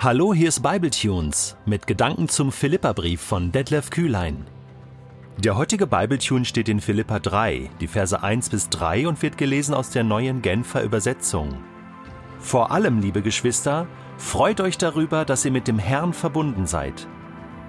Hallo, 0.00 0.32
hier 0.32 0.46
ist 0.46 0.62
Bibletunes 0.62 1.56
mit 1.66 1.88
Gedanken 1.88 2.28
zum 2.28 2.52
Philipperbrief 2.52 3.20
von 3.20 3.50
Detlef 3.50 3.90
Kühlein. 3.90 4.46
Der 5.38 5.56
heutige 5.56 5.88
Bibletune 5.88 6.44
steht 6.44 6.68
in 6.68 6.80
Philippa 6.80 7.18
3, 7.18 7.68
die 7.80 7.88
Verse 7.88 8.22
1 8.22 8.50
bis 8.50 8.68
3 8.68 9.08
und 9.08 9.20
wird 9.22 9.36
gelesen 9.36 9.74
aus 9.74 9.90
der 9.90 10.04
neuen 10.04 10.40
Genfer 10.40 10.84
Übersetzung. 10.84 11.48
Vor 12.38 12.70
allem, 12.70 13.00
liebe 13.00 13.22
Geschwister, 13.22 13.88
freut 14.18 14.60
euch 14.60 14.78
darüber, 14.78 15.24
dass 15.24 15.44
ihr 15.44 15.50
mit 15.50 15.66
dem 15.66 15.80
Herrn 15.80 16.12
verbunden 16.12 16.68
seid. 16.68 17.08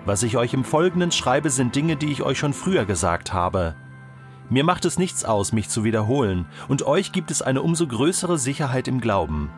Was 0.05 0.21
ich 0.21 0.37
euch 0.37 0.53
im 0.53 0.63
Folgenden 0.63 1.11
schreibe, 1.11 1.49
sind 1.49 1.75
Dinge, 1.75 1.95
die 1.95 2.11
ich 2.11 2.21
euch 2.21 2.37
schon 2.37 2.53
früher 2.53 2.85
gesagt 2.85 3.33
habe. 3.33 3.75
Mir 4.51 4.63
macht 4.63 4.85
es 4.85 4.99
nichts 4.99 5.25
aus, 5.25 5.51
mich 5.51 5.67
zu 5.69 5.83
wiederholen, 5.83 6.45
und 6.67 6.83
euch 6.83 7.11
gibt 7.11 7.31
es 7.31 7.41
eine 7.41 7.63
umso 7.63 7.87
größere 7.87 8.37
Sicherheit 8.37 8.87
im 8.87 9.01
Glauben. 9.01 9.49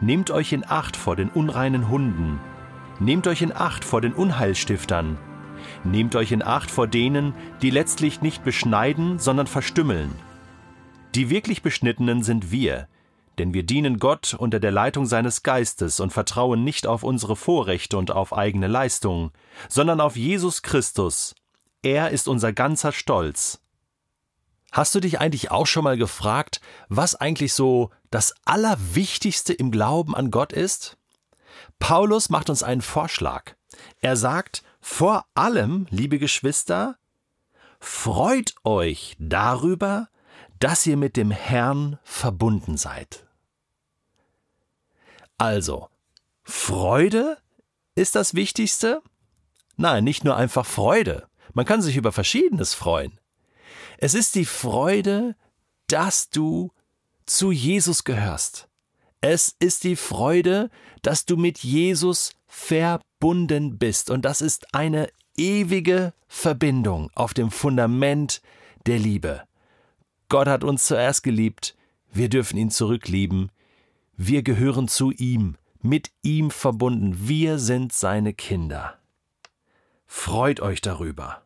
Nehmt 0.00 0.30
euch 0.30 0.52
in 0.52 0.64
Acht 0.66 0.96
vor 0.96 1.16
den 1.16 1.28
unreinen 1.28 1.88
Hunden. 1.88 2.40
Nehmt 2.98 3.26
euch 3.26 3.42
in 3.42 3.52
Acht 3.52 3.84
vor 3.84 4.00
den 4.00 4.12
Unheilstiftern. 4.12 5.18
Nehmt 5.84 6.16
euch 6.16 6.32
in 6.32 6.42
Acht 6.42 6.70
vor 6.70 6.86
denen, 6.86 7.34
die 7.62 7.70
letztlich 7.70 8.22
nicht 8.22 8.44
beschneiden, 8.44 9.18
sondern 9.18 9.46
verstümmeln. 9.46 10.10
Die 11.14 11.30
wirklich 11.30 11.62
Beschnittenen 11.62 12.22
sind 12.22 12.50
wir, 12.50 12.88
denn 13.38 13.54
wir 13.54 13.62
dienen 13.62 13.98
Gott 13.98 14.34
unter 14.34 14.60
der 14.60 14.72
Leitung 14.72 15.06
seines 15.06 15.42
Geistes 15.42 16.00
und 16.00 16.12
vertrauen 16.12 16.64
nicht 16.64 16.86
auf 16.86 17.02
unsere 17.02 17.36
Vorrechte 17.36 17.98
und 17.98 18.10
auf 18.10 18.36
eigene 18.36 18.66
Leistung, 18.66 19.30
sondern 19.68 20.00
auf 20.00 20.16
Jesus 20.16 20.62
Christus. 20.62 21.34
Er 21.82 22.10
ist 22.10 22.28
unser 22.28 22.52
ganzer 22.52 22.92
Stolz. 22.92 23.60
Hast 24.72 24.94
du 24.94 25.00
dich 25.00 25.20
eigentlich 25.20 25.50
auch 25.50 25.66
schon 25.66 25.84
mal 25.84 25.96
gefragt, 25.96 26.60
was 26.88 27.14
eigentlich 27.14 27.54
so 27.54 27.90
das 28.10 28.34
Allerwichtigste 28.44 29.52
im 29.52 29.70
Glauben 29.70 30.14
an 30.14 30.30
Gott 30.30 30.52
ist? 30.52 30.96
Paulus 31.78 32.28
macht 32.28 32.50
uns 32.50 32.62
einen 32.62 32.82
Vorschlag. 32.82 33.54
Er 34.00 34.16
sagt, 34.16 34.62
vor 34.80 35.26
allem, 35.34 35.86
liebe 35.90 36.18
Geschwister, 36.18 36.98
freut 37.80 38.54
euch 38.64 39.16
darüber, 39.18 40.08
dass 40.58 40.86
ihr 40.86 40.96
mit 40.96 41.16
dem 41.16 41.30
Herrn 41.30 41.98
verbunden 42.02 42.76
seid. 42.76 43.26
Also, 45.38 45.88
Freude 46.44 47.36
ist 47.94 48.14
das 48.14 48.34
Wichtigste? 48.34 49.02
Nein, 49.76 50.04
nicht 50.04 50.24
nur 50.24 50.36
einfach 50.36 50.64
Freude. 50.64 51.28
Man 51.52 51.66
kann 51.66 51.82
sich 51.82 51.96
über 51.96 52.12
Verschiedenes 52.12 52.72
freuen. 52.72 53.18
Es 53.98 54.14
ist 54.14 54.34
die 54.34 54.44
Freude, 54.44 55.36
dass 55.86 56.30
du 56.30 56.72
zu 57.26 57.52
Jesus 57.52 58.04
gehörst. 58.04 58.68
Es 59.20 59.56
ist 59.58 59.84
die 59.84 59.96
Freude, 59.96 60.70
dass 61.02 61.24
du 61.24 61.36
mit 61.36 61.58
Jesus 61.58 62.32
verbunden 62.46 63.78
bist. 63.78 64.10
Und 64.10 64.24
das 64.24 64.40
ist 64.40 64.74
eine 64.74 65.08
ewige 65.36 66.12
Verbindung 66.28 67.10
auf 67.14 67.34
dem 67.34 67.50
Fundament 67.50 68.40
der 68.86 68.98
Liebe. 68.98 69.42
Gott 70.28 70.48
hat 70.48 70.64
uns 70.64 70.86
zuerst 70.86 71.22
geliebt, 71.22 71.76
wir 72.12 72.28
dürfen 72.28 72.56
ihn 72.56 72.70
zurücklieben, 72.70 73.50
wir 74.16 74.42
gehören 74.42 74.88
zu 74.88 75.10
ihm, 75.10 75.56
mit 75.82 76.10
ihm 76.22 76.50
verbunden, 76.50 77.28
wir 77.28 77.58
sind 77.58 77.92
seine 77.92 78.32
Kinder. 78.32 78.98
Freut 80.06 80.60
euch 80.60 80.80
darüber. 80.80 81.42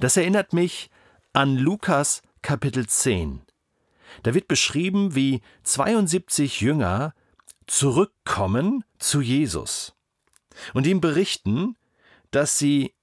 Das 0.00 0.16
erinnert 0.16 0.52
mich 0.52 0.90
an 1.32 1.56
Lukas 1.56 2.22
Kapitel 2.42 2.86
10. 2.86 3.42
Da 4.22 4.34
wird 4.34 4.48
beschrieben, 4.48 5.14
wie 5.14 5.42
72 5.64 6.60
Jünger 6.60 7.14
zurückkommen 7.66 8.84
zu 8.98 9.20
Jesus 9.20 9.94
und 10.74 10.86
ihm 10.86 11.00
berichten, 11.00 11.76
dass 12.30 12.58
sie 12.58 12.94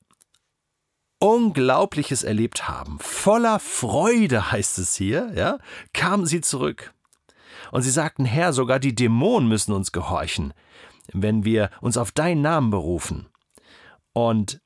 Unglaubliches 1.20 2.24
erlebt 2.24 2.68
haben. 2.68 3.00
Voller 3.00 3.60
Freude 3.60 4.52
heißt 4.52 4.80
es 4.80 4.96
hier, 4.96 5.32
ja, 5.34 5.60
kamen 5.94 6.26
sie 6.26 6.42
zurück. 6.42 6.94
Und 7.72 7.82
sie 7.82 7.90
sagten, 7.90 8.26
Herr, 8.26 8.54
sogar 8.54 8.80
die 8.80 8.94
Dämonen 8.94 9.48
müssen 9.48 9.72
uns 9.72 9.92
gehorchen, 9.92 10.54
wenn 11.14 11.46
wir 11.46 11.70
uns 11.82 11.98
auf 11.98 12.12
deinen 12.12 12.42
Namen 12.42 12.70
berufen. 12.70 13.28
Und 14.14 14.62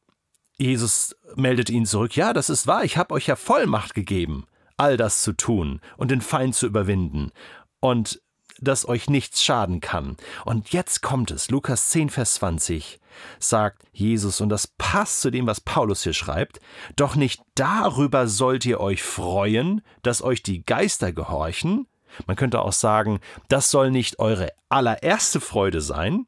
Jesus 0.60 1.16
meldet 1.36 1.70
ihnen 1.70 1.86
zurück, 1.86 2.16
ja, 2.16 2.34
das 2.34 2.50
ist 2.50 2.68
wahr, 2.68 2.84
ich 2.84 2.98
habe 2.98 3.14
euch 3.14 3.28
ja 3.28 3.36
Vollmacht 3.36 3.94
gegeben, 3.94 4.46
all 4.78 4.98
das 4.98 5.22
zu 5.24 5.34
tun 5.34 5.80
und 5.98 6.12
den 6.12 6.22
Feind 6.22 6.54
zu 6.54 6.66
überwinden 6.68 7.32
und 7.80 8.22
dass 8.62 8.88
euch 8.88 9.10
nichts 9.10 9.42
schaden 9.42 9.80
kann. 9.80 10.18
Und 10.44 10.74
jetzt 10.74 11.02
kommt 11.02 11.32
es, 11.32 11.50
Lukas 11.50 11.90
10, 11.92 12.10
Vers 12.10 12.36
20, 12.36 13.00
sagt 13.40 13.84
Jesus, 13.94 14.42
und 14.42 14.50
das 14.50 14.68
passt 14.68 15.22
zu 15.22 15.32
dem, 15.32 15.48
was 15.48 15.62
Paulus 15.62 16.04
hier 16.04 16.14
schreibt, 16.14 16.60
doch 16.98 17.16
nicht 17.16 17.42
darüber 17.56 18.28
sollt 18.28 18.66
ihr 18.66 18.82
euch 18.82 19.02
freuen, 19.02 19.82
dass 20.02 20.22
euch 20.22 20.44
die 20.44 20.66
Geister 20.66 21.14
gehorchen. 21.14 21.88
Man 22.28 22.36
könnte 22.36 22.62
auch 22.62 22.74
sagen, 22.74 23.22
das 23.48 23.72
soll 23.72 23.92
nicht 23.92 24.20
eure 24.20 24.50
allererste 24.68 25.40
Freude 25.40 25.80
sein, 25.80 26.26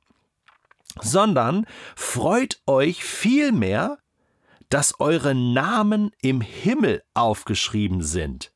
sondern 1.01 1.65
freut 1.95 2.61
euch 2.65 3.03
vielmehr, 3.03 3.97
dass 4.71 4.99
eure 4.99 5.35
Namen 5.35 6.11
im 6.21 6.41
Himmel 6.41 7.03
aufgeschrieben 7.13 8.01
sind. 8.01 8.51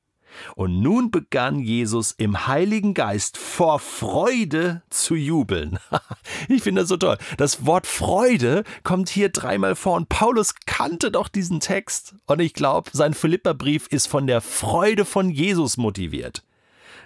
Und 0.55 0.81
nun 0.81 1.11
begann 1.11 1.59
Jesus 1.59 2.11
im 2.11 2.47
Heiligen 2.47 2.93
Geist 2.93 3.37
vor 3.37 3.79
Freude 3.79 4.81
zu 4.89 5.15
jubeln. 5.15 5.79
ich 6.49 6.63
finde 6.63 6.81
das 6.81 6.89
so 6.89 6.97
toll. 6.97 7.17
Das 7.37 7.65
Wort 7.65 7.85
Freude 7.85 8.63
kommt 8.83 9.09
hier 9.09 9.29
dreimal 9.29 9.75
vor 9.75 9.95
und 9.95 10.09
Paulus 10.09 10.55
kannte 10.65 11.11
doch 11.11 11.27
diesen 11.27 11.59
Text. 11.59 12.15
Und 12.25 12.39
ich 12.41 12.53
glaube, 12.53 12.89
sein 12.93 13.13
Philipperbrief 13.13 13.87
ist 13.87 14.07
von 14.07 14.27
der 14.27 14.41
Freude 14.41 15.05
von 15.05 15.29
Jesus 15.29 15.77
motiviert. 15.77 16.43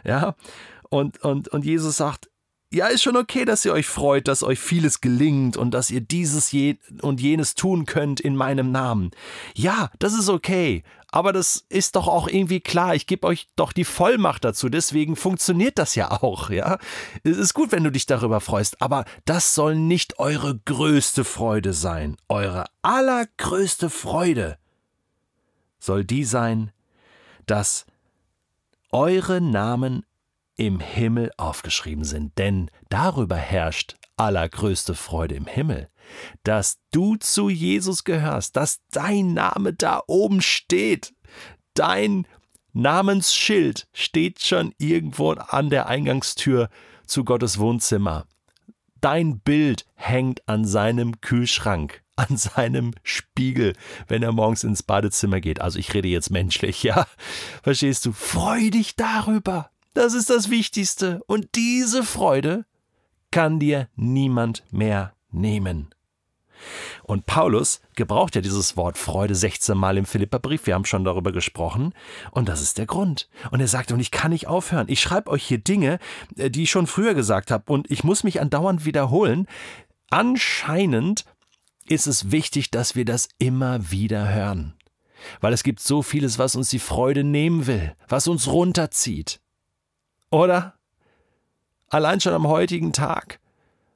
Ja, 0.03 0.35
und, 0.89 1.21
und, 1.23 1.49
und 1.49 1.65
Jesus 1.65 1.97
sagt, 1.97 2.28
ja, 2.71 2.87
ist 2.87 3.01
schon 3.01 3.17
okay, 3.17 3.45
dass 3.45 3.65
ihr 3.65 3.73
euch 3.73 3.87
freut, 3.87 4.27
dass 4.27 4.43
euch 4.43 4.59
vieles 4.59 5.01
gelingt 5.01 5.57
und 5.57 5.71
dass 5.71 5.89
ihr 5.89 6.01
dieses 6.01 6.53
und 7.01 7.19
jenes 7.19 7.55
tun 7.55 7.85
könnt 7.85 8.19
in 8.19 8.35
meinem 8.35 8.71
Namen. 8.71 9.09
Ja, 9.55 9.89
das 9.97 10.13
ist 10.13 10.29
okay. 10.29 10.83
Aber 11.11 11.33
das 11.33 11.65
ist 11.69 11.95
doch 11.95 12.07
auch 12.07 12.27
irgendwie 12.27 12.59
klar. 12.59 12.93
Ich 12.93 13.07
gebe 13.07 13.25
euch 13.25 13.47
doch 13.55 13.73
die 13.73 13.85
Vollmacht 13.85 14.45
dazu. 14.45 14.69
Deswegen 14.69 15.15
funktioniert 15.15 15.79
das 15.79 15.95
ja 15.95 16.11
auch, 16.11 16.51
ja. 16.51 16.77
Es 17.23 17.37
ist 17.37 17.55
gut, 17.55 17.71
wenn 17.71 17.83
du 17.83 17.91
dich 17.91 18.05
darüber 18.05 18.39
freust. 18.39 18.79
Aber 18.81 19.05
das 19.25 19.55
soll 19.55 19.75
nicht 19.75 20.19
eure 20.19 20.59
größte 20.65 21.23
Freude 21.23 21.73
sein. 21.73 22.17
Eure 22.27 22.65
allergrößte 22.83 23.89
Freude 23.89 24.59
soll 25.79 26.05
die 26.05 26.25
sein, 26.25 26.71
dass 27.47 27.87
eure 28.91 29.41
Namen 29.41 30.05
im 30.59 30.81
Himmel 30.81 31.31
aufgeschrieben 31.37 32.03
sind, 32.03 32.37
denn 32.37 32.69
darüber 32.89 33.37
herrscht 33.37 33.95
allergrößte 34.17 34.93
Freude 34.93 35.35
im 35.35 35.45
Himmel, 35.45 35.87
dass 36.43 36.79
du 36.91 37.15
zu 37.15 37.47
Jesus 37.47 38.03
gehörst, 38.03 38.57
dass 38.57 38.81
dein 38.91 39.33
Name 39.33 39.73
da 39.73 40.01
oben 40.05 40.41
steht, 40.41 41.13
dein 41.75 42.27
Namensschild 42.73 43.87
steht 43.93 44.41
schon 44.41 44.73
irgendwo 44.77 45.31
an 45.31 45.69
der 45.69 45.87
Eingangstür 45.87 46.69
zu 47.07 47.23
Gottes 47.23 47.57
Wohnzimmer. 47.57 48.25
Dein 48.99 49.39
Bild 49.39 49.85
hängt 49.95 50.45
an 50.49 50.65
seinem 50.65 51.21
Kühlschrank, 51.21 52.03
an 52.17 52.35
seinem 52.35 52.91
Spiegel, 53.01 53.77
wenn 54.09 54.23
er 54.23 54.33
morgens 54.33 54.65
ins 54.65 54.83
Badezimmer 54.83 55.39
geht. 55.39 55.61
Also 55.61 55.79
ich 55.79 55.93
rede 55.93 56.09
jetzt 56.09 56.31
menschlich, 56.31 56.83
ja? 56.83 57.07
Verstehst 57.63 58.05
du? 58.05 58.11
Freu 58.11 58.69
dich 58.71 58.97
darüber. 58.97 59.71
Das 59.93 60.13
ist 60.13 60.29
das 60.29 60.49
Wichtigste. 60.49 61.21
Und 61.25 61.55
diese 61.55 62.03
Freude 62.03 62.65
kann 63.31 63.59
dir 63.59 63.89
niemand 63.95 64.63
mehr 64.71 65.13
nehmen. 65.31 65.93
Und 67.03 67.25
Paulus 67.25 67.81
gebraucht 67.95 68.35
ja 68.35 68.41
dieses 68.41 68.75
Wort 68.77 68.97
Freude 68.97 69.35
16 69.35 69.77
Mal 69.77 69.97
im 69.97 70.05
Philipperbrief. 70.05 70.65
Wir 70.67 70.75
haben 70.75 70.85
schon 70.85 71.03
darüber 71.03 71.31
gesprochen. 71.31 71.93
Und 72.31 72.49
das 72.49 72.61
ist 72.61 72.77
der 72.77 72.85
Grund. 72.85 73.29
Und 73.51 73.61
er 73.61 73.67
sagt, 73.67 73.91
und 73.91 73.99
ich 73.99 74.11
kann 74.11 74.31
nicht 74.31 74.47
aufhören. 74.47 74.87
Ich 74.89 75.01
schreibe 75.01 75.31
euch 75.31 75.43
hier 75.43 75.57
Dinge, 75.57 75.99
äh, 76.37 76.49
die 76.49 76.63
ich 76.63 76.71
schon 76.71 76.87
früher 76.87 77.13
gesagt 77.13 77.51
habe. 77.51 77.71
Und 77.71 77.89
ich 77.89 78.03
muss 78.03 78.23
mich 78.23 78.41
andauernd 78.41 78.85
wiederholen. 78.85 79.47
Anscheinend 80.09 81.25
ist 81.87 82.07
es 82.07 82.31
wichtig, 82.31 82.71
dass 82.71 82.95
wir 82.95 83.05
das 83.05 83.29
immer 83.37 83.91
wieder 83.91 84.33
hören. 84.33 84.75
Weil 85.41 85.53
es 85.53 85.63
gibt 85.63 85.79
so 85.79 86.01
vieles, 86.01 86.39
was 86.39 86.55
uns 86.55 86.69
die 86.69 86.79
Freude 86.79 87.23
nehmen 87.23 87.67
will, 87.67 87.95
was 88.07 88.27
uns 88.27 88.47
runterzieht. 88.47 89.41
Oder? 90.31 90.75
Allein 91.89 92.21
schon 92.21 92.33
am 92.33 92.47
heutigen 92.47 92.93
Tag 92.93 93.39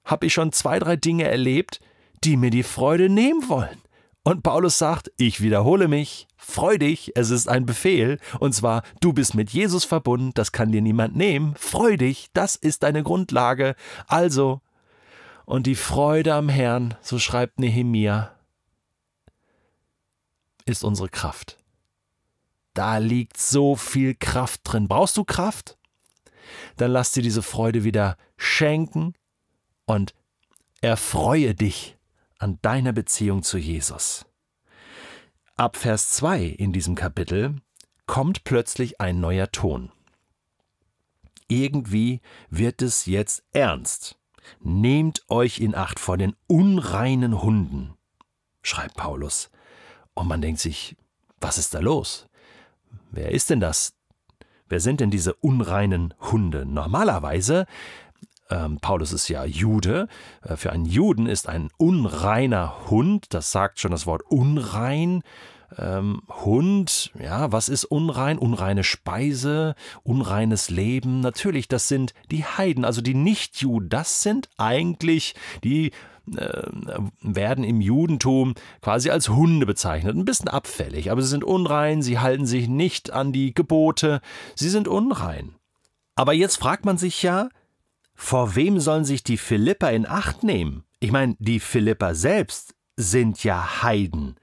habe 0.06 0.25
ich 0.25 0.33
schon 0.33 0.51
zwei, 0.51 0.80
drei 0.80 0.95
Dinge 0.95 1.25
erlebt, 1.25 1.80
die 2.24 2.38
mir 2.38 2.50
die 2.50 2.63
Freude 2.63 3.09
nehmen 3.09 3.47
wollen. 3.50 3.81
Und 4.24 4.41
Paulus 4.41 4.77
sagt, 4.77 5.12
ich 5.18 5.41
wiederhole 5.41 5.89
mich, 5.89 6.27
freu 6.38 6.77
dich, 6.77 7.12
es 7.15 7.30
ist 7.30 7.50
ein 7.50 7.65
Befehl, 7.65 8.19
und 8.39 8.53
zwar, 8.53 8.83
du 9.01 9.12
bist 9.12 9.35
mit 9.35 9.50
Jesus 9.50 9.83
verbunden, 9.83 10.31
das 10.33 10.53
kann 10.53 10.71
dir 10.71 10.81
niemand 10.81 11.15
nehmen, 11.15 11.56
freu 11.57 11.97
dich, 11.97 12.30
das 12.33 12.56
ist 12.56 12.83
deine 12.83 13.03
Grundlage. 13.03 13.75
Also, 14.07 14.62
Und 15.45 15.68
die 15.68 15.75
Freude 15.75 16.33
am 16.33 16.47
Herrn, 16.47 16.95
so 17.01 17.19
schreibt 17.19 17.59
Nehemia, 17.59 18.31
ist 20.65 20.86
unsere 20.86 21.09
Kraft. 21.09 21.57
Da 22.74 22.97
liegt 22.97 23.38
so 23.38 23.75
viel 23.75 24.15
Kraft 24.15 24.62
drin. 24.63 24.88
Brauchst 24.88 25.18
du 25.18 25.25
Kraft? 25.25 25.77
Dann 26.77 26.91
lass 26.91 27.11
dir 27.11 27.23
diese 27.23 27.41
Freude 27.41 27.83
wieder 27.83 28.17
schenken 28.38 29.13
und 29.85 30.13
erfreue 30.81 31.55
dich 31.55 31.97
an 32.39 32.59
deiner 32.61 32.94
Beziehung 32.94 33.44
zu 33.44 33.57
Jesus. 33.57 34.25
Ab 35.55 35.77
Vers 35.77 36.11
2 36.11 36.44
in 36.44 36.73
diesem 36.73 36.95
Kapitel 36.95 37.55
kommt 38.05 38.44
plötzlich 38.44 39.00
ein 39.00 39.19
neuer 39.19 39.51
Ton. 39.51 39.91
Irgendwie 41.47 42.21
wird 42.50 42.81
es 42.81 43.05
jetzt 43.05 43.44
ernst. 43.51 44.17
Nehmt 44.59 45.23
euch 45.29 45.59
in 45.59 45.75
Acht 45.75 46.00
vor 46.00 46.17
den 46.17 46.35
unreinen 46.47 47.41
Hunden, 47.41 47.94
schreibt 48.61 48.95
Paulus. 48.95 49.50
Und 50.13 50.27
man 50.27 50.41
denkt 50.41 50.59
sich, 50.59 50.97
was 51.39 51.57
ist 51.57 51.73
da 51.73 51.79
los? 51.79 52.27
Wer 53.11 53.31
ist 53.31 53.50
denn 53.50 53.59
das? 53.59 53.94
Wer 54.69 54.80
sind 54.80 55.00
denn 55.00 55.12
diese 55.12 55.33
unreinen 55.36 56.13
Hunde? 56.31 56.65
Normalerweise, 56.65 57.65
ähm, 58.50 58.80
Paulus 58.81 59.13
ist 59.13 59.27
ja 59.27 59.45
Jude, 59.45 60.07
äh, 60.42 60.56
für 60.56 60.71
einen 60.71 60.86
Juden 60.86 61.27
ist 61.27 61.48
ein 61.48 61.69
unreiner 61.77 62.89
Hund, 62.89 63.33
das 63.33 63.51
sagt 63.51 63.80
schon 63.80 63.92
das 63.92 64.06
Wort 64.06 64.24
unrein, 64.30 65.24
ähm, 65.77 66.21
Hund, 66.30 67.12
ja, 67.19 67.51
was 67.51 67.69
ist 67.69 67.86
unrein? 67.86 68.38
Unreine 68.38 68.83
Speise, 68.83 69.75
unreines 70.04 70.69
Leben. 70.69 71.19
Natürlich, 71.19 71.68
das 71.68 71.88
sind 71.88 72.13
die 72.31 72.45
Heiden, 72.45 72.86
also 72.86 73.01
die 73.01 73.15
Nichtjuden. 73.15 73.89
Das 73.89 74.21
sind 74.21 74.50
eigentlich 74.57 75.36
die 75.63 75.92
werden 76.25 77.63
im 77.63 77.81
Judentum 77.81 78.53
quasi 78.81 79.09
als 79.09 79.29
Hunde 79.29 79.65
bezeichnet. 79.65 80.15
Ein 80.15 80.25
bisschen 80.25 80.47
abfällig, 80.47 81.11
aber 81.11 81.21
sie 81.21 81.27
sind 81.27 81.43
unrein, 81.43 82.01
sie 82.01 82.19
halten 82.19 82.45
sich 82.45 82.67
nicht 82.67 83.11
an 83.11 83.33
die 83.33 83.53
Gebote, 83.53 84.21
sie 84.55 84.69
sind 84.69 84.87
unrein. 84.87 85.55
Aber 86.15 86.33
jetzt 86.33 86.57
fragt 86.57 86.85
man 86.85 86.97
sich 86.97 87.23
ja, 87.23 87.49
vor 88.15 88.55
wem 88.55 88.79
sollen 88.79 89.05
sich 89.05 89.23
die 89.23 89.37
Philipper 89.37 89.91
in 89.91 90.07
Acht 90.07 90.43
nehmen? 90.43 90.83
Ich 90.99 91.11
meine, 91.11 91.35
die 91.39 91.59
Philipper 91.59 92.15
selbst 92.15 92.75
sind 92.95 93.43
ja 93.43 93.83
Heiden. 93.83 94.35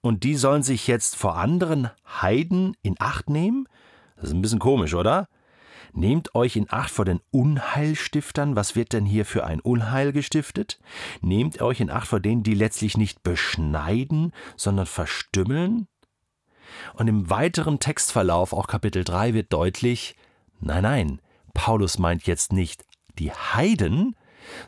Und 0.00 0.24
die 0.24 0.36
sollen 0.36 0.62
sich 0.62 0.86
jetzt 0.86 1.16
vor 1.16 1.36
anderen 1.36 1.90
Heiden 2.06 2.76
in 2.82 2.96
Acht 2.98 3.28
nehmen? 3.28 3.68
Das 4.16 4.26
ist 4.26 4.32
ein 4.32 4.42
bisschen 4.42 4.58
komisch, 4.58 4.94
oder? 4.94 5.28
Nehmt 5.94 6.34
euch 6.34 6.56
in 6.56 6.66
Acht 6.70 6.90
vor 6.90 7.04
den 7.04 7.20
Unheilstiftern. 7.30 8.56
Was 8.56 8.74
wird 8.74 8.94
denn 8.94 9.04
hier 9.04 9.26
für 9.26 9.44
ein 9.44 9.60
Unheil 9.60 10.12
gestiftet? 10.12 10.80
Nehmt 11.20 11.60
euch 11.60 11.80
in 11.80 11.90
Acht 11.90 12.08
vor 12.08 12.20
denen, 12.20 12.42
die 12.42 12.54
letztlich 12.54 12.96
nicht 12.96 13.22
beschneiden, 13.22 14.32
sondern 14.56 14.86
verstümmeln? 14.86 15.88
Und 16.94 17.08
im 17.08 17.28
weiteren 17.28 17.78
Textverlauf, 17.78 18.54
auch 18.54 18.66
Kapitel 18.66 19.04
3, 19.04 19.34
wird 19.34 19.52
deutlich, 19.52 20.16
nein, 20.60 20.82
nein, 20.82 21.20
Paulus 21.52 21.98
meint 21.98 22.26
jetzt 22.26 22.52
nicht 22.52 22.86
die 23.18 23.30
Heiden, 23.30 24.16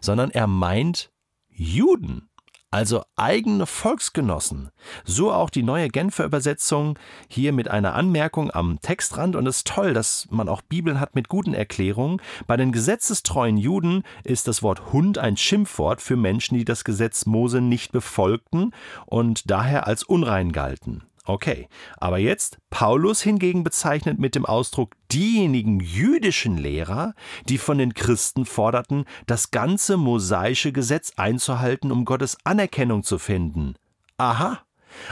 sondern 0.03 0.31
er 0.31 0.47
meint 0.47 1.11
Juden 1.49 2.29
also 2.75 3.05
eigene 3.15 3.67
Volksgenossen. 3.67 4.71
So 5.05 5.33
auch 5.33 5.49
die 5.49 5.63
neue 5.63 5.89
Genfer 5.89 6.25
Übersetzung 6.25 6.99
hier 7.29 7.53
mit 7.53 7.69
einer 7.71 7.95
Anmerkung 7.95 8.51
am 8.51 8.81
Textrand 8.81 9.37
und 9.37 9.47
es 9.47 9.59
ist 9.59 9.69
toll, 9.69 9.95
dass 9.95 10.27
man 10.31 10.49
auch 10.49 10.61
Bibeln 10.61 10.99
hat 10.99 11.15
mit 11.15 11.29
guten 11.29 11.55
Erklärungen. 11.55 12.21
Bei 12.49 12.57
den 12.57 12.73
gesetzestreuen 12.73 13.59
Juden 13.59 14.03
ist 14.25 14.49
das 14.49 14.65
Wort 14.65 14.93
Hund 14.93 15.19
ein 15.19 15.37
Schimpfwort 15.37 16.03
für 16.03 16.17
Menschen, 16.17 16.59
die 16.59 16.65
das 16.65 16.83
Gesetz 16.83 17.27
Mose 17.27 17.61
nicht 17.61 17.93
befolgten 17.93 18.73
und 19.07 19.49
daher 19.53 19.87
als 19.87 20.03
unrein 20.03 20.51
galten. 20.51 21.05
Okay, 21.27 21.69
aber 21.97 22.19
jetzt 22.19 22.59
Paulus 22.69 23.23
hingegen 23.23 23.65
bezeichnet 23.65 24.19
mit 24.19 24.35
dem 24.35 24.45
Ausdruck 24.45 24.95
diejenigen 25.11 25.81
jüdischen 25.81 26.59
Lehrer, 26.59 27.15
die 27.49 27.57
von 27.57 27.79
den 27.79 27.95
Christen 27.95 28.45
forderten, 28.45 29.07
das 29.27 29.51
ganze 29.51 29.97
mosaische 29.97 30.71
Gesetz 30.71 31.15
einzuhalten, 31.17 31.93
um 31.93 32.05
Gottes 32.05 32.37
Anerkennung 32.45 33.05
zu 33.05 33.19
finden. 33.19 33.75
Aha, 34.19 34.61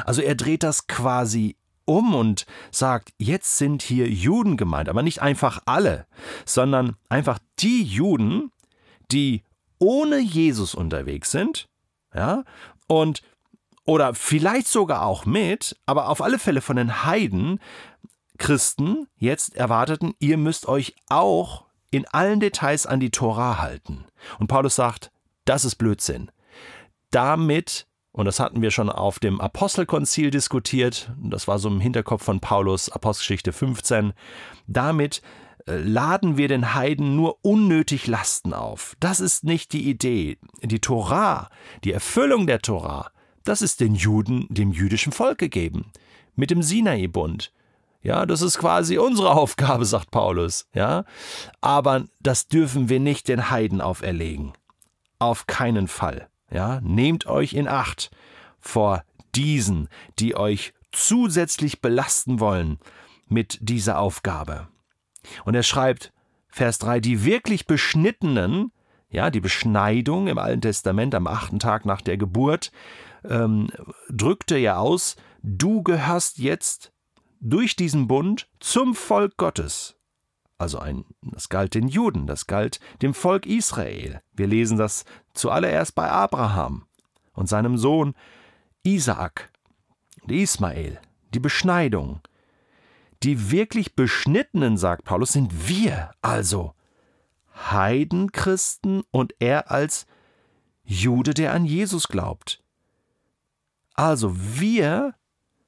also 0.04 0.20
er 0.20 0.34
dreht 0.34 0.62
das 0.62 0.86
quasi 0.86 1.56
um 1.86 2.14
und 2.14 2.44
sagt, 2.70 3.14
jetzt 3.16 3.56
sind 3.56 3.82
hier 3.82 4.08
Juden 4.08 4.58
gemeint, 4.58 4.90
aber 4.90 5.02
nicht 5.02 5.22
einfach 5.22 5.62
alle, 5.64 6.06
sondern 6.44 6.96
einfach 7.08 7.38
die 7.58 7.82
Juden, 7.82 8.50
die 9.10 9.42
ohne 9.78 10.18
Jesus 10.18 10.74
unterwegs 10.74 11.30
sind, 11.30 11.68
ja, 12.14 12.44
und 12.86 13.22
oder 13.84 14.14
vielleicht 14.14 14.68
sogar 14.68 15.04
auch 15.04 15.26
mit, 15.26 15.76
aber 15.86 16.08
auf 16.08 16.22
alle 16.22 16.38
Fälle 16.38 16.60
von 16.60 16.76
den 16.76 17.04
Heiden, 17.04 17.60
Christen 18.38 19.06
jetzt 19.16 19.56
erwarteten, 19.56 20.14
ihr 20.18 20.36
müsst 20.36 20.66
euch 20.66 20.94
auch 21.08 21.64
in 21.90 22.06
allen 22.08 22.40
Details 22.40 22.86
an 22.86 22.98
die 22.98 23.10
Tora 23.10 23.60
halten. 23.60 24.04
Und 24.38 24.48
Paulus 24.48 24.74
sagt, 24.74 25.12
das 25.44 25.64
ist 25.64 25.76
Blödsinn. 25.76 26.30
Damit, 27.10 27.86
und 28.12 28.24
das 28.24 28.40
hatten 28.40 28.62
wir 28.62 28.70
schon 28.70 28.88
auf 28.88 29.18
dem 29.18 29.40
Apostelkonzil 29.40 30.30
diskutiert, 30.30 31.12
das 31.18 31.46
war 31.46 31.58
so 31.58 31.68
im 31.68 31.80
Hinterkopf 31.80 32.24
von 32.24 32.40
Paulus, 32.40 32.88
Apostelgeschichte 32.88 33.52
15, 33.52 34.12
damit 34.66 35.22
äh, 35.66 35.76
laden 35.76 36.36
wir 36.36 36.48
den 36.48 36.74
Heiden 36.74 37.14
nur 37.14 37.38
unnötig 37.42 38.06
Lasten 38.06 38.54
auf. 38.54 38.96
Das 38.98 39.20
ist 39.20 39.44
nicht 39.44 39.72
die 39.72 39.88
Idee. 39.88 40.38
Die 40.62 40.80
Tora, 40.80 41.48
die 41.84 41.92
Erfüllung 41.92 42.46
der 42.46 42.60
Tora, 42.60 43.11
das 43.44 43.62
ist 43.62 43.80
den 43.80 43.94
Juden, 43.94 44.46
dem 44.48 44.72
jüdischen 44.72 45.12
Volk 45.12 45.38
gegeben. 45.38 45.92
Mit 46.34 46.50
dem 46.50 46.62
Sinai-Bund. 46.62 47.52
Ja, 48.02 48.26
das 48.26 48.42
ist 48.42 48.58
quasi 48.58 48.98
unsere 48.98 49.30
Aufgabe, 49.36 49.84
sagt 49.84 50.10
Paulus. 50.10 50.66
Ja, 50.74 51.04
aber 51.60 52.04
das 52.20 52.48
dürfen 52.48 52.88
wir 52.88 53.00
nicht 53.00 53.28
den 53.28 53.50
Heiden 53.50 53.80
auferlegen. 53.80 54.52
Auf 55.18 55.46
keinen 55.46 55.88
Fall. 55.88 56.28
Ja, 56.50 56.80
nehmt 56.82 57.26
euch 57.26 57.54
in 57.54 57.68
Acht 57.68 58.10
vor 58.60 59.04
diesen, 59.34 59.88
die 60.18 60.36
euch 60.36 60.74
zusätzlich 60.90 61.80
belasten 61.80 62.40
wollen 62.40 62.78
mit 63.28 63.58
dieser 63.62 63.98
Aufgabe. 63.98 64.68
Und 65.44 65.54
er 65.54 65.62
schreibt, 65.62 66.12
Vers 66.48 66.78
3, 66.78 67.00
die 67.00 67.24
wirklich 67.24 67.66
Beschnittenen, 67.66 68.72
ja, 69.12 69.30
die 69.30 69.40
Beschneidung 69.40 70.26
im 70.26 70.38
Alten 70.38 70.62
Testament 70.62 71.14
am 71.14 71.26
achten 71.26 71.58
Tag 71.58 71.84
nach 71.84 72.00
der 72.00 72.16
Geburt, 72.16 72.72
ähm, 73.24 73.70
drückte 74.10 74.56
ja 74.56 74.78
aus, 74.78 75.16
du 75.42 75.82
gehörst 75.82 76.38
jetzt 76.38 76.92
durch 77.40 77.76
diesen 77.76 78.08
Bund 78.08 78.48
zum 78.58 78.94
Volk 78.94 79.36
Gottes. 79.36 79.96
Also 80.56 80.78
ein, 80.78 81.04
das 81.20 81.48
galt 81.48 81.74
den 81.74 81.88
Juden, 81.88 82.26
das 82.26 82.46
galt 82.46 82.80
dem 83.02 83.14
Volk 83.14 83.46
Israel. 83.46 84.20
Wir 84.32 84.46
lesen 84.46 84.78
das 84.78 85.04
zuallererst 85.34 85.94
bei 85.94 86.10
Abraham 86.10 86.86
und 87.34 87.48
seinem 87.48 87.76
Sohn 87.76 88.14
Isaak 88.82 89.50
und 90.22 90.32
Ismael, 90.32 91.00
die 91.34 91.40
Beschneidung. 91.40 92.20
Die 93.22 93.50
wirklich 93.50 93.94
Beschnittenen, 93.94 94.76
sagt 94.76 95.04
Paulus, 95.04 95.32
sind 95.32 95.68
wir 95.68 96.12
also. 96.22 96.74
Heidenchristen 97.54 99.02
und 99.10 99.34
er 99.38 99.70
als 99.70 100.06
Jude, 100.84 101.34
der 101.34 101.52
an 101.52 101.64
Jesus 101.64 102.08
glaubt. 102.08 102.62
Also 103.94 104.34
wir, 104.36 105.14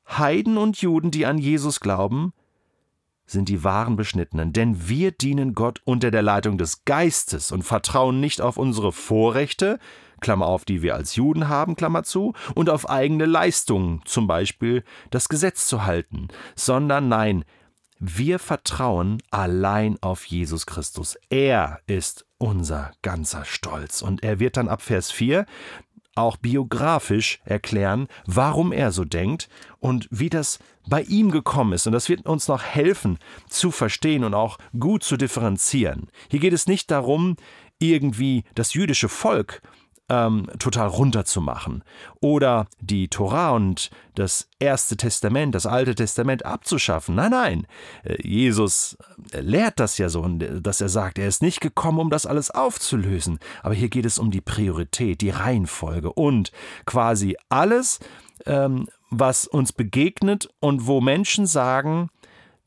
Heiden 0.09 0.59
und 0.59 0.81
Juden, 0.81 1.11
die 1.11 1.27
an 1.27 1.39
Jesus 1.39 1.81
glauben, 1.81 2.33
sind 3.27 3.49
die 3.49 3.65
wahren 3.65 3.97
Beschnittenen, 3.97 4.53
denn 4.53 4.89
wir 4.89 5.11
dienen 5.11 5.55
Gott 5.55 5.81
unter 5.85 6.11
der 6.11 6.23
Leitung 6.23 6.59
des 6.59 6.85
Geistes 6.85 7.53
und 7.53 7.63
vertrauen 7.63 8.21
nicht 8.21 8.41
auf 8.41 8.57
unsere 8.59 8.93
Vorrechte, 8.93 9.79
Klammer 10.21 10.47
auf, 10.47 10.65
die 10.65 10.83
wir 10.83 10.95
als 10.95 11.17
Juden 11.17 11.49
haben, 11.49 11.75
Klammer 11.75 12.03
zu, 12.03 12.35
und 12.55 12.71
auf 12.71 12.89
eigene 12.89 13.27
Leistungen, 13.27 14.03
zum 14.05 14.27
Beispiel 14.27 14.85
das 15.11 15.29
Gesetz 15.29 15.67
zu 15.67 15.85
halten, 15.85 16.29
sondern 16.55 17.09
nein, 17.09 17.45
wir 18.07 18.39
vertrauen 18.39 19.23
allein 19.31 19.97
auf 20.03 20.27
Jesus 20.27 20.67
Christus. 20.67 21.17
Er 21.31 21.81
ist 21.87 22.27
unser 22.37 22.93
ganzer 23.01 23.47
Stolz. 23.47 24.03
Und 24.03 24.23
er 24.23 24.41
wird 24.41 24.59
dann 24.59 24.69
ab 24.69 24.83
Vers 24.83 25.11
4 25.11 25.47
auch 26.15 26.37
biografisch 26.37 27.41
erklären, 27.45 28.07
warum 28.27 28.73
er 28.73 28.93
so 28.93 29.05
denkt 29.05 29.49
und 29.81 30.07
wie 30.11 30.29
das 30.29 30.59
bei 30.87 31.03
ihm 31.03 31.31
gekommen 31.31 31.73
ist. 31.73 31.87
Und 31.87 31.95
das 31.95 32.11
wird 32.11 32.27
uns 32.27 32.47
noch 32.47 32.63
helfen 32.63 33.19
zu 33.49 33.71
verstehen 33.71 34.23
und 34.23 34.35
auch 34.35 34.59
gut 34.79 35.03
zu 35.03 35.17
differenzieren. 35.17 36.09
Hier 36.31 36.41
geht 36.41 36.53
es 36.53 36.67
nicht 36.67 36.91
darum, 36.91 37.37
irgendwie 37.79 38.45
das 38.55 38.75
jüdische 38.75 39.09
Volk 39.09 39.63
ähm, 40.09 40.47
total 40.59 40.89
runterzumachen 40.89 41.83
oder 42.21 42.67
die 42.81 43.09
Tora 43.09 43.51
und 43.51 43.91
das 44.15 44.49
Erste 44.59 44.97
Testament, 44.97 45.55
das 45.55 45.67
Alte 45.67 45.95
Testament 45.95 46.45
abzuschaffen. 46.45 47.15
Nein, 47.15 47.31
nein, 47.31 47.67
äh, 48.03 48.17
Jesus 48.27 48.99
äh, 49.33 49.41
lehrt 49.41 49.81
das 49.81 49.99
ja 49.99 50.09
so, 50.09 50.25
äh, 50.25 50.61
dass 50.61 50.81
er 50.81 50.89
sagt, 50.89 51.19
er 51.19 51.29
ist 51.29 51.43
nicht 51.43 51.61
gekommen, 51.61 51.99
um 51.99 52.11
das 52.11 52.27
alles 52.27 52.51
aufzulösen. 52.51 53.39
Aber 53.63 53.75
hier 53.75 53.89
geht 53.89 54.05
es 54.05 54.19
um 54.19 54.31
die 54.31 54.41
Priorität, 54.41 55.21
die 55.21 55.31
Reihenfolge 55.31 56.13
und 56.13 56.53
quasi 56.85 57.37
alles, 57.49 58.01
ähm, 58.47 58.89
was 59.11 59.47
uns 59.47 59.73
begegnet 59.73 60.49
und 60.61 60.87
wo 60.87 61.01
Menschen 61.01 61.47
sagen, 61.47 62.11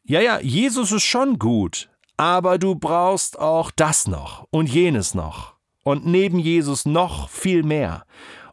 ja, 0.03 0.22
ja, 0.22 0.39
Jesus 0.39 0.91
ist 0.91 1.03
schon 1.03 1.38
gut, 1.38 1.89
aber 2.15 2.58
du 2.58 2.75
brauchst 2.75 3.38
auch 3.38 3.70
das 3.72 4.08
noch 4.08 4.48
und 4.50 4.70
jenes 4.70 5.13
noch 5.13 5.56
und 5.88 6.06
neben 6.06 6.38
Jesus 6.38 6.86
noch 6.86 7.29
viel 7.29 7.63
mehr. 7.63 8.03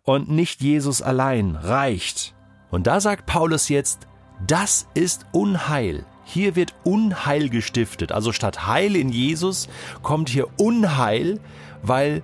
Und 0.05 0.31
nicht 0.31 0.61
Jesus 0.61 1.03
allein 1.03 1.57
reicht. 1.57 2.33
Und 2.71 2.87
da 2.87 3.00
sagt 3.00 3.26
Paulus 3.26 3.69
jetzt, 3.69 4.07
das 4.47 4.87
ist 4.95 5.26
Unheil. 5.33 6.07
Hier 6.23 6.55
wird 6.55 6.76
Unheil 6.85 7.49
gestiftet. 7.49 8.12
Also 8.12 8.31
statt 8.31 8.69
Heil 8.69 8.95
in 8.95 9.09
Jesus 9.09 9.69
kommt 10.00 10.29
hier 10.29 10.47
Unheil, 10.61 11.41
weil 11.83 12.23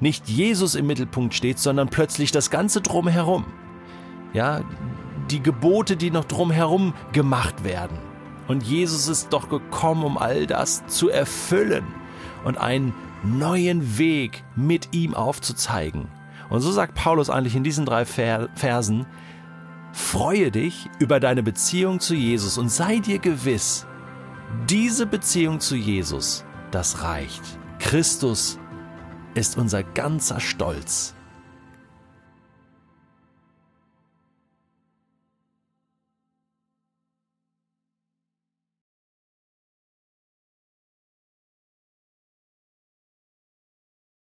nicht 0.00 0.28
Jesus 0.28 0.74
im 0.74 0.88
Mittelpunkt 0.88 1.34
steht, 1.34 1.60
sondern 1.60 1.88
plötzlich 1.88 2.32
das 2.32 2.50
Ganze 2.50 2.80
drumherum. 2.80 3.44
Ja, 4.32 4.62
die 5.30 5.44
Gebote, 5.44 5.96
die 5.96 6.10
noch 6.10 6.24
drumherum 6.24 6.92
gemacht 7.12 7.62
werden. 7.62 7.98
Und 8.48 8.64
Jesus 8.64 9.06
ist 9.06 9.32
doch 9.32 9.48
gekommen, 9.48 10.02
um 10.02 10.18
all 10.18 10.48
das 10.48 10.84
zu 10.88 11.08
erfüllen 11.08 11.84
und 12.44 12.58
einen 12.58 12.94
neuen 13.24 13.98
Weg 13.98 14.44
mit 14.54 14.88
ihm 14.92 15.14
aufzuzeigen. 15.14 16.08
Und 16.50 16.60
so 16.60 16.70
sagt 16.70 16.94
Paulus 16.94 17.30
eigentlich 17.30 17.56
in 17.56 17.64
diesen 17.64 17.86
drei 17.86 18.04
Versen, 18.04 19.06
freue 19.92 20.50
dich 20.50 20.88
über 20.98 21.20
deine 21.20 21.42
Beziehung 21.42 22.00
zu 22.00 22.14
Jesus 22.14 22.58
und 22.58 22.70
sei 22.70 22.98
dir 22.98 23.18
gewiss, 23.18 23.86
diese 24.68 25.06
Beziehung 25.06 25.60
zu 25.60 25.74
Jesus, 25.74 26.44
das 26.70 27.02
reicht. 27.02 27.42
Christus 27.78 28.58
ist 29.34 29.56
unser 29.56 29.82
ganzer 29.82 30.40
Stolz. 30.40 31.14